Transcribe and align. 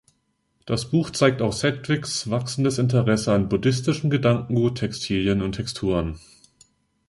Das 0.65 0.89
Buch 0.89 1.11
zeigt 1.11 1.43
auch 1.43 1.53
Sedgwicks 1.53 2.27
wachsendes 2.31 2.79
Interesse 2.79 3.33
an 3.33 3.49
buddhistischem 3.49 4.09
Gedankengut, 4.09 4.79
Textilien 4.79 5.43
und 5.43 5.51
Texturen. 5.51 6.17